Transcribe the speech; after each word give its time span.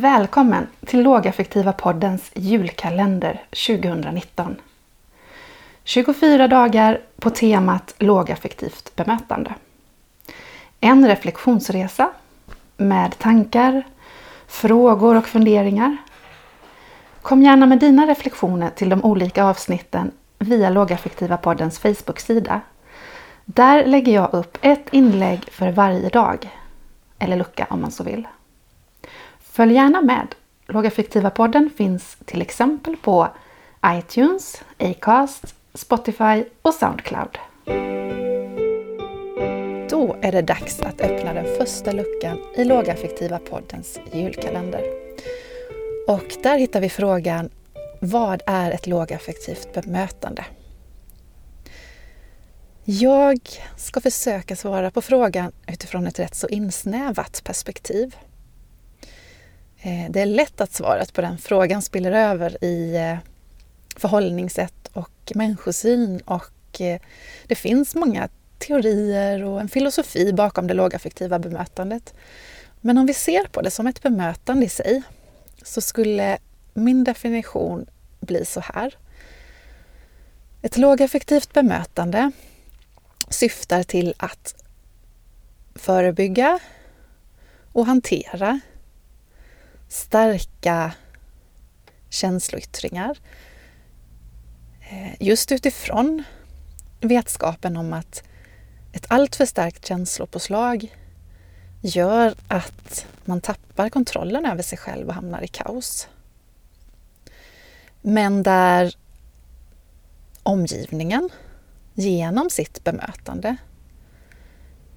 Välkommen 0.00 0.66
till 0.86 1.02
Lågaffektiva 1.02 1.72
poddens 1.72 2.30
julkalender 2.34 3.44
2019. 3.50 4.56
24 5.84 6.48
dagar 6.48 7.00
på 7.16 7.30
temat 7.30 7.94
lågaffektivt 7.98 8.96
bemötande. 8.96 9.54
En 10.80 11.08
reflektionsresa 11.08 12.10
med 12.76 13.18
tankar, 13.18 13.82
frågor 14.46 15.16
och 15.16 15.26
funderingar. 15.26 15.96
Kom 17.22 17.42
gärna 17.42 17.66
med 17.66 17.78
dina 17.78 18.06
reflektioner 18.06 18.70
till 18.70 18.88
de 18.88 19.04
olika 19.04 19.44
avsnitten 19.44 20.10
via 20.38 20.70
Lågaffektiva 20.70 21.36
poddens 21.36 21.78
Facebook-sida. 21.78 22.60
Där 23.44 23.86
lägger 23.86 24.12
jag 24.12 24.34
upp 24.34 24.58
ett 24.60 24.88
inlägg 24.90 25.48
för 25.52 25.72
varje 25.72 26.08
dag, 26.08 26.50
eller 27.18 27.36
lucka 27.36 27.66
om 27.70 27.80
man 27.80 27.90
så 27.90 28.04
vill. 28.04 28.26
Följ 29.52 29.74
gärna 29.74 30.02
med! 30.02 30.34
Lågaffektiva 30.66 31.30
podden 31.30 31.70
finns 31.76 32.16
till 32.24 32.42
exempel 32.42 32.96
på 32.96 33.28
iTunes, 33.86 34.62
Acast, 34.78 35.54
Spotify 35.74 36.44
och 36.62 36.74
Soundcloud. 36.74 37.38
Då 39.90 40.16
är 40.22 40.32
det 40.32 40.42
dags 40.42 40.80
att 40.80 41.00
öppna 41.00 41.32
den 41.32 41.56
första 41.56 41.92
luckan 41.92 42.38
i 42.56 42.64
Lågaffektiva 42.64 43.38
poddens 43.38 44.00
julkalender. 44.12 44.82
Och 46.08 46.36
där 46.42 46.58
hittar 46.58 46.80
vi 46.80 46.88
frågan 46.88 47.50
Vad 48.00 48.42
är 48.46 48.70
ett 48.70 48.86
lågaffektivt 48.86 49.74
bemötande? 49.74 50.44
Jag 52.84 53.40
ska 53.76 54.00
försöka 54.00 54.56
svara 54.56 54.90
på 54.90 55.00
frågan 55.00 55.52
utifrån 55.66 56.06
ett 56.06 56.18
rätt 56.18 56.34
så 56.34 56.48
insnävat 56.48 57.44
perspektiv. 57.44 58.16
Eh, 59.82 60.10
det 60.10 60.20
är 60.20 60.26
lätt 60.26 60.60
att 60.60 60.72
svaret 60.72 61.12
på 61.12 61.20
den 61.20 61.38
frågan 61.38 61.82
spiller 61.82 62.12
över 62.12 62.64
i 62.64 62.96
eh, 62.96 63.18
förhållningssätt 63.96 64.90
och 64.92 65.32
människosyn 65.34 66.20
och 66.20 66.80
eh, 66.80 67.00
det 67.46 67.54
finns 67.54 67.94
många 67.94 68.28
teorier 68.58 69.44
och 69.44 69.60
en 69.60 69.68
filosofi 69.68 70.32
bakom 70.32 70.66
det 70.66 70.74
lågaffektiva 70.74 71.38
bemötandet. 71.38 72.14
Men 72.80 72.98
om 72.98 73.06
vi 73.06 73.14
ser 73.14 73.44
på 73.44 73.62
det 73.62 73.70
som 73.70 73.86
ett 73.86 74.02
bemötande 74.02 74.66
i 74.66 74.68
sig 74.68 75.02
så 75.62 75.80
skulle 75.80 76.38
min 76.74 77.04
definition 77.04 77.86
bli 78.20 78.44
så 78.44 78.60
här. 78.60 78.94
Ett 80.62 80.76
lågaffektivt 80.76 81.52
bemötande 81.52 82.30
syftar 83.28 83.82
till 83.82 84.14
att 84.16 84.54
förebygga 85.74 86.58
och 87.72 87.86
hantera 87.86 88.60
starka 89.90 90.92
känsloyttringar. 92.10 93.18
Eh, 94.80 95.14
just 95.20 95.52
utifrån 95.52 96.24
vetskapen 97.00 97.76
om 97.76 97.92
att 97.92 98.22
ett 98.92 99.06
alltför 99.08 99.46
starkt 99.46 99.86
känslopåslag 99.86 100.96
gör 101.80 102.34
att 102.48 103.06
man 103.24 103.40
tappar 103.40 103.88
kontrollen 103.88 104.46
över 104.46 104.62
sig 104.62 104.78
själv 104.78 105.08
och 105.08 105.14
hamnar 105.14 105.42
i 105.42 105.48
kaos. 105.48 106.08
Men 108.00 108.42
där 108.42 108.96
omgivningen 110.42 111.30
genom 111.94 112.50
sitt 112.50 112.84
bemötande, 112.84 113.56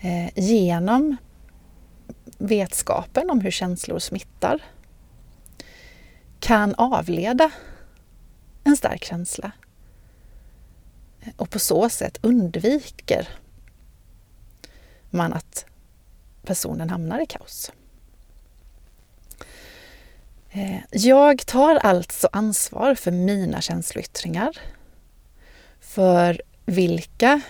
eh, 0.00 0.30
genom 0.34 1.16
vetskapen 2.38 3.30
om 3.30 3.40
hur 3.40 3.50
känslor 3.50 3.98
smittar, 3.98 4.62
kan 6.44 6.74
avleda 6.74 7.50
en 8.64 8.76
stark 8.76 9.04
känsla 9.04 9.52
och 11.36 11.50
på 11.50 11.58
så 11.58 11.88
sätt 11.88 12.18
undviker 12.22 13.28
man 15.10 15.32
att 15.32 15.66
personen 16.42 16.90
hamnar 16.90 17.22
i 17.22 17.26
kaos. 17.26 17.72
Eh, 20.50 20.80
jag 20.90 21.46
tar 21.46 21.76
alltså 21.76 22.28
ansvar 22.32 22.94
för 22.94 23.10
mina 23.10 23.60
känsloyttringar, 23.60 24.58
för 25.80 26.42
vilka 26.66 27.40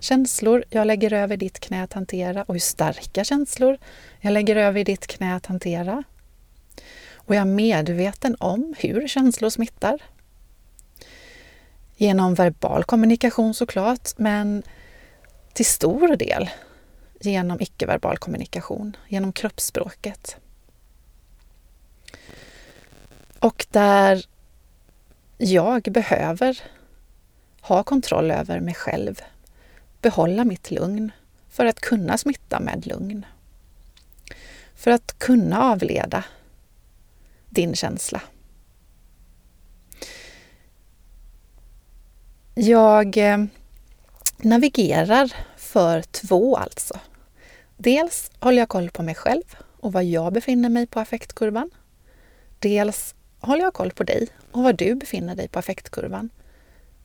känslor 0.00 0.64
jag 0.70 0.86
lägger 0.86 1.12
över 1.12 1.36
ditt 1.36 1.60
knä 1.60 1.82
att 1.82 1.92
hantera 1.92 2.42
och 2.42 2.54
hur 2.54 2.60
starka 2.60 3.24
känslor 3.24 3.78
jag 4.20 4.32
lägger 4.32 4.56
över 4.56 4.80
i 4.80 4.84
ditt 4.84 5.06
knä 5.06 5.36
att 5.36 5.46
hantera. 5.46 6.04
Och 7.26 7.34
jag 7.34 7.40
är 7.40 7.44
medveten 7.44 8.36
om 8.38 8.74
hur 8.78 9.08
känslor 9.08 9.50
smittar. 9.50 10.02
Genom 11.96 12.34
verbal 12.34 12.84
kommunikation 12.84 13.54
såklart, 13.54 14.18
men 14.18 14.62
till 15.52 15.66
stor 15.66 16.16
del 16.16 16.50
genom 17.20 17.60
icke-verbal 17.60 18.18
kommunikation, 18.18 18.96
genom 19.08 19.32
kroppsspråket. 19.32 20.36
Och 23.38 23.66
där 23.70 24.24
jag 25.38 25.82
behöver 25.82 26.62
ha 27.60 27.82
kontroll 27.82 28.30
över 28.30 28.60
mig 28.60 28.74
själv, 28.74 29.20
behålla 30.00 30.44
mitt 30.44 30.70
lugn 30.70 31.12
för 31.48 31.66
att 31.66 31.80
kunna 31.80 32.18
smitta 32.18 32.60
med 32.60 32.86
lugn. 32.86 33.26
För 34.74 34.90
att 34.90 35.18
kunna 35.18 35.62
avleda 35.62 36.24
din 37.54 37.74
känsla. 37.74 38.22
Jag 42.54 43.16
eh, 43.16 43.44
navigerar 44.38 45.32
för 45.56 46.02
två 46.02 46.56
alltså. 46.56 47.00
Dels 47.76 48.30
håller 48.40 48.58
jag 48.58 48.68
koll 48.68 48.90
på 48.90 49.02
mig 49.02 49.14
själv 49.14 49.56
och 49.80 49.92
var 49.92 50.02
jag 50.02 50.32
befinner 50.32 50.68
mig 50.68 50.86
på 50.86 51.00
affektkurvan. 51.00 51.70
Dels 52.58 53.14
håller 53.38 53.62
jag 53.62 53.74
koll 53.74 53.90
på 53.90 54.04
dig 54.04 54.28
och 54.52 54.62
var 54.62 54.72
du 54.72 54.94
befinner 54.94 55.34
dig 55.34 55.48
på 55.48 55.58
affektkurvan 55.58 56.30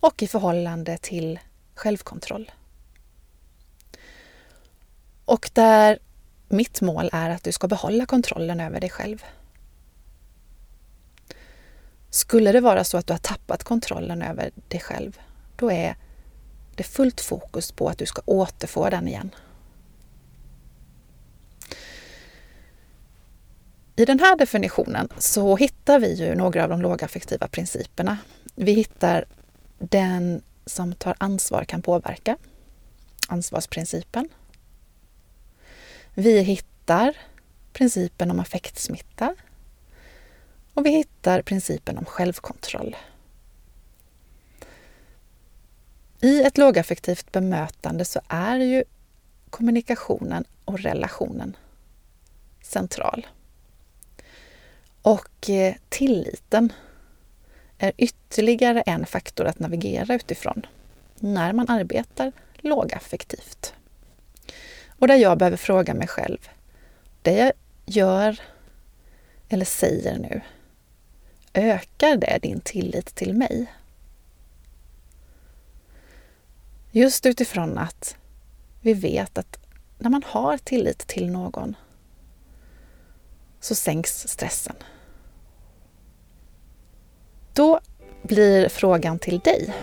och 0.00 0.22
i 0.22 0.26
förhållande 0.26 0.98
till 0.98 1.38
självkontroll. 1.74 2.50
Och 5.24 5.50
där 5.52 5.98
mitt 6.48 6.80
mål 6.80 7.10
är 7.12 7.30
att 7.30 7.44
du 7.44 7.52
ska 7.52 7.68
behålla 7.68 8.06
kontrollen 8.06 8.60
över 8.60 8.80
dig 8.80 8.90
själv. 8.90 9.24
Skulle 12.14 12.52
det 12.52 12.60
vara 12.60 12.84
så 12.84 12.96
att 12.96 13.06
du 13.06 13.12
har 13.12 13.18
tappat 13.18 13.64
kontrollen 13.64 14.22
över 14.22 14.50
dig 14.68 14.80
själv, 14.80 15.18
då 15.56 15.70
är 15.72 15.96
det 16.74 16.82
fullt 16.82 17.20
fokus 17.20 17.72
på 17.72 17.88
att 17.88 17.98
du 17.98 18.06
ska 18.06 18.22
återfå 18.24 18.90
den 18.90 19.08
igen. 19.08 19.30
I 23.96 24.04
den 24.04 24.18
här 24.18 24.36
definitionen 24.36 25.08
så 25.18 25.56
hittar 25.56 25.98
vi 25.98 26.14
ju 26.14 26.34
några 26.34 26.62
av 26.64 26.68
de 26.68 26.82
lågaffektiva 26.82 27.48
principerna. 27.48 28.18
Vi 28.54 28.72
hittar 28.72 29.24
den 29.78 30.42
som 30.66 30.94
tar 30.94 31.14
ansvar 31.18 31.64
kan 31.64 31.82
påverka, 31.82 32.36
ansvarsprincipen. 33.28 34.28
Vi 36.14 36.40
hittar 36.40 37.16
principen 37.72 38.30
om 38.30 38.40
affektsmitta 38.40 39.34
och 40.74 40.86
vi 40.86 40.90
hittar 40.90 41.42
principen 41.42 41.98
om 41.98 42.04
självkontroll. 42.04 42.96
I 46.20 46.42
ett 46.42 46.58
lågaffektivt 46.58 47.32
bemötande 47.32 48.04
så 48.04 48.20
är 48.28 48.56
ju 48.56 48.84
kommunikationen 49.50 50.44
och 50.64 50.80
relationen 50.80 51.56
central. 52.62 53.26
Och 55.02 55.50
eh, 55.50 55.74
tilliten 55.88 56.72
är 57.78 57.92
ytterligare 57.96 58.80
en 58.80 59.06
faktor 59.06 59.46
att 59.46 59.58
navigera 59.58 60.14
utifrån 60.14 60.66
när 61.14 61.52
man 61.52 61.68
arbetar 61.68 62.32
lågaffektivt. 62.56 63.74
Och 64.98 65.08
där 65.08 65.16
jag 65.16 65.38
behöver 65.38 65.56
fråga 65.56 65.94
mig 65.94 66.08
själv, 66.08 66.48
det 67.22 67.38
jag 67.38 67.52
gör 67.86 68.40
eller 69.48 69.64
säger 69.64 70.18
nu, 70.18 70.40
ökar 71.54 72.16
det 72.16 72.38
din 72.42 72.60
tillit 72.60 73.14
till 73.14 73.34
mig? 73.34 73.66
Just 76.90 77.26
utifrån 77.26 77.78
att 77.78 78.16
vi 78.80 78.94
vet 78.94 79.38
att 79.38 79.58
när 79.98 80.10
man 80.10 80.22
har 80.26 80.58
tillit 80.58 80.98
till 80.98 81.30
någon 81.30 81.76
så 83.60 83.74
sänks 83.74 84.28
stressen. 84.28 84.76
Då 87.52 87.80
blir 88.22 88.68
frågan 88.68 89.18
till 89.18 89.38
dig. 89.38 89.74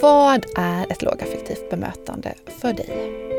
Vad 0.00 0.46
är 0.56 0.92
ett 0.92 1.02
lågaffektivt 1.02 1.70
bemötande 1.70 2.34
för 2.46 2.72
dig? 2.72 3.33